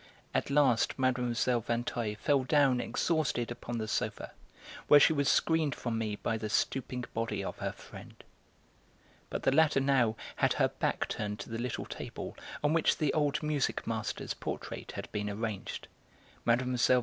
[0.33, 1.13] At last Mlle.
[1.61, 4.31] Vinteuil fell down exhausted upon the sofa,
[4.87, 8.23] where she was screened from me by the stooping body of her friend.
[9.29, 13.13] But the latter now had her back turned to the little table on which the
[13.13, 15.87] old music master's portrait had been arranged.
[16.45, 16.73] Mlle.